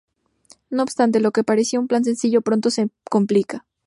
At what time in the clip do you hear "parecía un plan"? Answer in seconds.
1.43-2.03